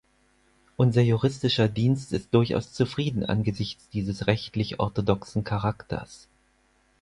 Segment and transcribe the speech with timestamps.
[0.77, 6.27] Unser Juristischer Dienst ist durchaus zufrieden angesichts dieses rechtlich orthodoxen Charakters.